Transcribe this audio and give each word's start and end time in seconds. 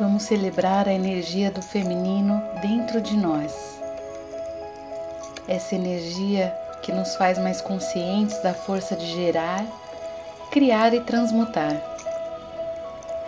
Vamos 0.00 0.22
celebrar 0.22 0.88
a 0.88 0.94
energia 0.94 1.50
do 1.50 1.60
feminino 1.60 2.42
dentro 2.62 3.02
de 3.02 3.14
nós. 3.14 3.78
Essa 5.46 5.74
energia 5.74 6.56
que 6.80 6.90
nos 6.90 7.16
faz 7.16 7.36
mais 7.36 7.60
conscientes 7.60 8.42
da 8.42 8.54
força 8.54 8.96
de 8.96 9.04
gerar, 9.04 9.62
criar 10.50 10.94
e 10.94 11.00
transmutar. 11.00 11.76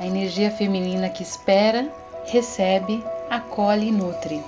A 0.00 0.06
energia 0.06 0.50
feminina 0.50 1.11
que 1.11 1.22
espera, 1.22 1.93
recebe, 2.24 3.04
acolhe 3.29 3.89
e 3.89 3.93
nutre. 3.93 4.43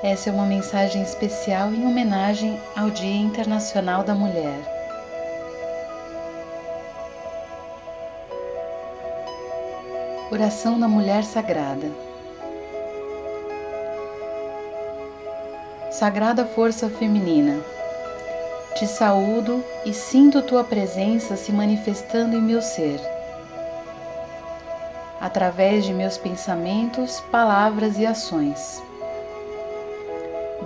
Essa 0.00 0.30
é 0.30 0.32
uma 0.32 0.46
mensagem 0.46 1.02
especial 1.02 1.74
em 1.74 1.84
homenagem 1.84 2.56
ao 2.76 2.88
Dia 2.88 3.16
Internacional 3.16 4.04
da 4.04 4.14
Mulher. 4.14 4.73
Oração 10.30 10.80
da 10.80 10.88
Mulher 10.88 11.22
Sagrada. 11.22 11.86
Sagrada 15.90 16.46
Força 16.46 16.88
Feminina, 16.88 17.60
te 18.74 18.86
saúdo 18.86 19.62
e 19.84 19.92
sinto 19.92 20.40
tua 20.40 20.64
presença 20.64 21.36
se 21.36 21.52
manifestando 21.52 22.34
em 22.34 22.40
meu 22.40 22.62
ser, 22.62 22.98
através 25.20 25.84
de 25.84 25.92
meus 25.92 26.16
pensamentos, 26.16 27.20
palavras 27.30 27.98
e 27.98 28.06
ações. 28.06 28.82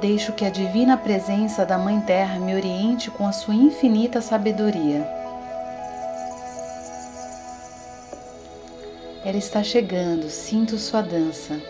Deixo 0.00 0.32
que 0.32 0.44
a 0.44 0.50
divina 0.50 0.96
presença 0.96 1.66
da 1.66 1.76
Mãe 1.76 2.00
Terra 2.00 2.38
me 2.38 2.54
oriente 2.54 3.10
com 3.10 3.26
a 3.26 3.32
sua 3.32 3.56
infinita 3.56 4.20
sabedoria. 4.20 5.17
Ela 9.28 9.36
está 9.36 9.62
chegando, 9.62 10.30
sinto 10.30 10.78
sua 10.78 11.02
dança. 11.02 11.60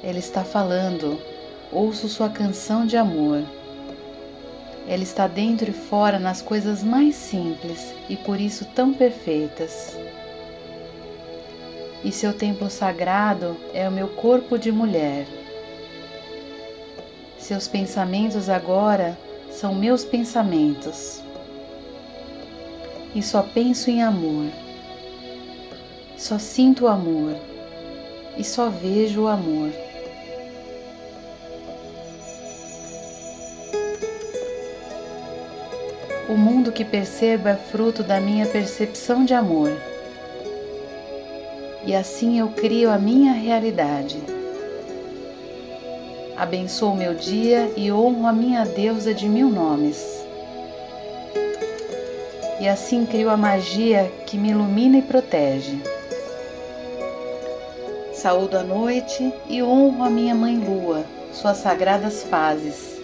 Ela 0.00 0.18
está 0.18 0.44
falando, 0.44 1.20
ouço 1.72 2.08
sua 2.08 2.30
canção 2.30 2.86
de 2.86 2.96
amor. 2.96 3.42
Ela 4.86 5.02
está 5.02 5.26
dentro 5.26 5.70
e 5.70 5.74
fora 5.74 6.20
nas 6.20 6.40
coisas 6.40 6.84
mais 6.84 7.16
simples 7.16 7.92
e 8.08 8.16
por 8.16 8.40
isso 8.40 8.64
tão 8.64 8.94
perfeitas. 8.94 9.96
E 12.04 12.12
seu 12.12 12.32
templo 12.32 12.70
sagrado 12.70 13.56
é 13.74 13.88
o 13.88 13.92
meu 13.92 14.06
corpo 14.06 14.56
de 14.56 14.70
mulher 14.70 15.26
seus 17.50 17.66
pensamentos 17.66 18.48
agora 18.48 19.18
são 19.50 19.74
meus 19.74 20.04
pensamentos. 20.04 21.20
E 23.12 23.20
só 23.20 23.42
penso 23.42 23.90
em 23.90 24.04
amor. 24.04 24.46
Só 26.20 26.38
sinto 26.38 26.84
o 26.84 26.86
amor. 26.86 27.34
E 28.36 28.44
só 28.44 28.68
vejo 28.68 29.22
o 29.22 29.26
amor. 29.26 29.70
O 36.28 36.34
mundo 36.34 36.70
que 36.72 36.84
percebo 36.84 37.48
é 37.48 37.56
fruto 37.56 38.02
da 38.02 38.20
minha 38.20 38.44
percepção 38.44 39.24
de 39.24 39.32
amor. 39.32 39.72
E 41.86 41.94
assim 41.94 42.38
eu 42.38 42.48
crio 42.48 42.90
a 42.90 42.98
minha 42.98 43.32
realidade. 43.32 44.22
Abençoo 46.36 46.94
meu 46.94 47.14
dia 47.14 47.72
e 47.74 47.90
honro 47.90 48.26
a 48.26 48.32
minha 48.32 48.66
deusa 48.66 49.14
de 49.14 49.26
mil 49.26 49.48
nomes. 49.48 50.22
E 52.60 52.68
assim 52.68 53.06
crio 53.06 53.30
a 53.30 53.38
magia 53.38 54.12
que 54.26 54.36
me 54.36 54.50
ilumina 54.50 54.98
e 54.98 55.02
protege. 55.02 55.89
Saúdo 58.20 58.58
a 58.58 58.62
noite 58.62 59.32
e 59.48 59.62
honro 59.62 60.04
a 60.04 60.10
minha 60.10 60.34
mãe 60.34 60.58
lua, 60.58 61.06
suas 61.32 61.56
sagradas 61.56 62.22
fases. 62.22 63.00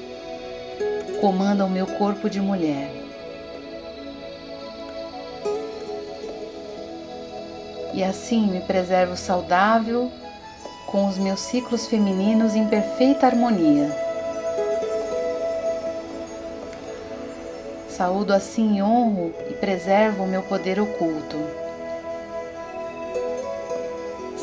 Comanda 1.22 1.64
o 1.64 1.70
meu 1.70 1.86
corpo 1.86 2.28
de 2.28 2.38
mulher. 2.38 2.90
E 7.94 8.04
assim 8.04 8.46
me 8.46 8.60
preservo 8.60 9.16
saudável 9.16 10.12
com 10.86 11.06
os 11.06 11.16
meus 11.16 11.40
ciclos 11.40 11.86
femininos 11.86 12.54
em 12.54 12.68
perfeita 12.68 13.24
harmonia. 13.24 13.90
Saúdo 17.88 18.34
assim 18.34 18.82
honro 18.82 19.34
e 19.48 19.54
preservo 19.54 20.24
o 20.24 20.28
meu 20.28 20.42
poder 20.42 20.78
oculto. 20.78 21.65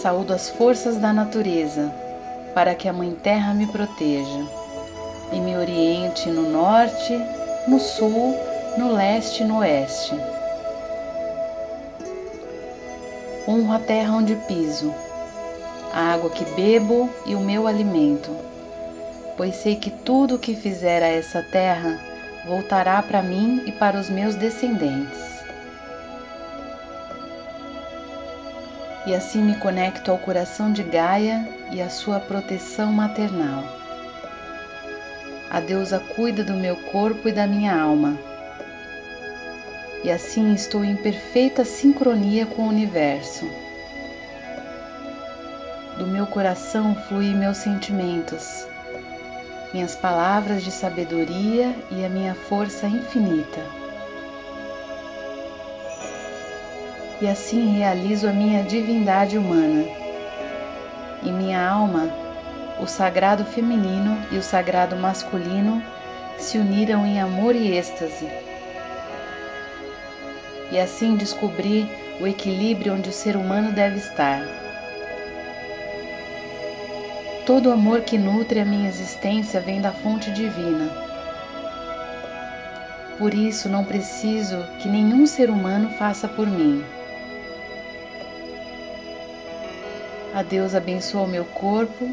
Saúdo 0.04 0.34
as 0.34 0.50
forças 0.50 0.98
da 0.98 1.14
natureza, 1.14 1.90
para 2.54 2.76
que 2.76 2.90
a 2.90 2.94
Mãe 2.94 3.16
Terra 3.24 3.54
me 3.54 3.66
proteja 3.66 4.46
e 5.32 5.40
me 5.40 5.56
oriente 5.56 6.30
no 6.30 6.42
norte, 6.42 7.18
no 7.70 7.80
sul, 7.80 8.38
no 8.78 8.92
leste 8.92 9.44
e 9.44 9.46
no 9.46 9.60
oeste. 9.60 10.14
Honro 13.48 13.72
a 13.72 13.80
terra 13.80 14.18
onde 14.18 14.36
piso 14.46 14.94
a 15.94 16.14
água 16.16 16.32
que 16.32 16.44
bebo 16.54 17.10
e 17.26 17.34
o 17.34 17.40
meu 17.40 17.66
alimento, 17.66 18.36
pois 19.38 19.56
sei 19.56 19.78
que 19.78 19.90
tudo 19.90 20.36
o 20.36 20.40
que 20.40 20.54
fizer 20.54 21.02
a 21.02 21.08
essa 21.08 21.42
terra 21.44 21.98
voltará 22.46 23.02
para 23.02 23.22
mim 23.22 23.64
e 23.66 23.72
para 23.72 23.98
os 23.98 24.10
meus 24.10 24.36
descendentes. 24.36 25.33
E 29.06 29.14
assim 29.14 29.44
me 29.44 29.56
conecto 29.56 30.12
ao 30.12 30.18
coração 30.18 30.72
de 30.72 30.84
Gaia 30.84 31.48
e 31.72 31.82
à 31.82 31.90
sua 31.90 32.20
proteção 32.20 32.92
maternal. 32.92 33.64
A 35.50 35.60
deusa 35.60 36.00
cuida 36.00 36.44
do 36.44 36.54
meu 36.54 36.76
corpo 36.76 37.28
e 37.28 37.32
da 37.32 37.46
minha 37.46 37.80
alma. 37.80 38.18
E 40.04 40.12
assim 40.12 40.54
estou 40.54 40.84
em 40.84 40.96
perfeita 40.96 41.64
sincronia 41.64 42.46
com 42.46 42.64
o 42.64 42.70
universo 42.70 43.46
do 45.98 46.08
meu 46.08 46.26
coração 46.26 46.96
fluem 47.08 47.36
meus 47.36 47.58
sentimentos, 47.58 48.68
minhas 49.74 49.96
palavras 49.96 50.64
de 50.64 50.72
sabedoria 50.72 51.76
e 51.92 52.04
a 52.04 52.10
minha 52.10 52.34
força 52.34 52.88
infinita. 52.88 53.83
E 57.24 57.28
assim 57.30 57.78
realizo 57.78 58.28
a 58.28 58.34
minha 58.34 58.62
divindade 58.64 59.38
humana. 59.38 59.86
Em 61.24 61.32
minha 61.32 61.66
alma, 61.66 62.14
o 62.82 62.86
sagrado 62.86 63.46
feminino 63.46 64.18
e 64.30 64.38
o 64.38 64.44
sagrado 64.44 64.98
masculino 64.98 65.82
se 66.38 66.58
uniram 66.58 67.06
em 67.06 67.22
amor 67.22 67.56
e 67.56 67.78
êxtase. 67.78 68.28
E 70.70 70.78
assim 70.78 71.16
descobri 71.16 71.90
o 72.20 72.28
equilíbrio 72.28 72.94
onde 72.94 73.08
o 73.08 73.14
ser 73.14 73.38
humano 73.38 73.72
deve 73.72 74.00
estar 74.00 74.44
Todo 77.46 77.72
amor 77.72 78.02
que 78.02 78.18
nutre 78.18 78.60
a 78.60 78.66
minha 78.66 78.90
existência 78.90 79.62
vem 79.62 79.80
da 79.80 79.94
fonte 79.94 80.30
divina. 80.30 80.92
Por 83.18 83.34
isso 83.34 83.70
não 83.70 83.86
preciso 83.86 84.62
que 84.80 84.90
nenhum 84.90 85.26
ser 85.26 85.50
humano 85.50 85.90
faça 85.92 86.28
por 86.28 86.48
mim. 86.48 86.84
A 90.34 90.42
Deus 90.42 90.74
abençoa 90.74 91.22
o 91.22 91.28
meu 91.28 91.46
corpo 91.46 92.10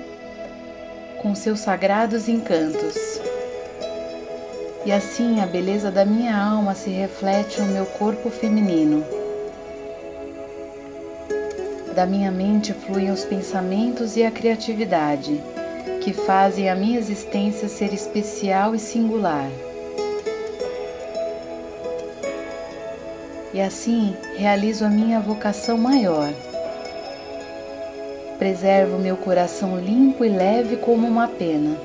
com 1.22 1.34
seus 1.34 1.60
sagrados 1.60 2.28
encantos. 2.28 3.18
E 4.84 4.92
assim 4.92 5.40
a 5.40 5.46
beleza 5.46 5.90
da 5.90 6.04
minha 6.04 6.36
alma 6.36 6.74
se 6.74 6.90
reflete 6.90 7.58
no 7.62 7.68
meu 7.68 7.86
corpo 7.86 8.28
feminino. 8.28 9.02
Da 11.94 12.04
minha 12.04 12.30
mente 12.30 12.74
fluem 12.74 13.10
os 13.10 13.24
pensamentos 13.24 14.16
e 14.16 14.22
a 14.22 14.30
criatividade, 14.30 15.40
que 16.02 16.12
fazem 16.12 16.68
a 16.68 16.74
minha 16.74 16.98
existência 16.98 17.68
ser 17.68 17.94
especial 17.94 18.74
e 18.74 18.78
singular. 18.78 19.50
E 23.54 23.62
assim 23.62 24.14
realizo 24.36 24.84
a 24.84 24.90
minha 24.90 25.20
vocação 25.20 25.78
maior. 25.78 26.30
Preserva 28.40 28.96
o 28.96 28.98
meu 28.98 29.18
coração 29.18 29.78
limpo 29.78 30.24
e 30.24 30.28
leve 30.30 30.78
como 30.78 31.06
uma 31.06 31.28
pena. 31.28 31.76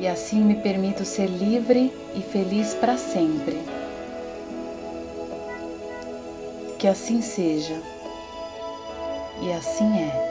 E 0.00 0.08
assim 0.08 0.42
me 0.42 0.54
permito 0.54 1.04
ser 1.04 1.26
livre 1.26 1.92
e 2.14 2.22
feliz 2.22 2.72
para 2.72 2.96
sempre. 2.96 3.60
Que 6.78 6.88
assim 6.88 7.20
seja. 7.20 7.76
E 9.42 9.52
assim 9.52 9.98
é. 9.98 10.30